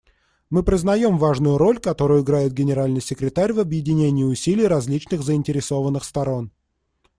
Мы 0.49 0.63
признаем 0.63 1.19
важную 1.19 1.59
роль, 1.59 1.77
которую 1.77 2.23
играет 2.23 2.53
Генеральный 2.53 3.01
секретарь 3.01 3.53
в 3.53 3.59
объединении 3.59 4.23
усилий 4.23 4.65
различных 4.65 5.21
заинтересованных 5.21 6.03
сторон. 6.05 6.49